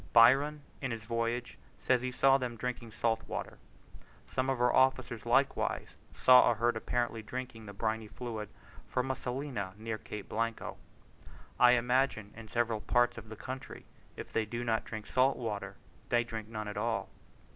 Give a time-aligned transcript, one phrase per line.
[0.13, 3.59] Byron, in his voyage says he saw them drinking salt water.
[4.33, 8.49] Some of our officers likewise saw a herd apparently drinking the briny fluid
[8.87, 10.77] from a salina near Cape Blanco.
[11.59, 13.85] I imagine in several parts of the country,
[14.17, 15.75] if they do not drink salt water,
[16.09, 17.09] they drink none at all.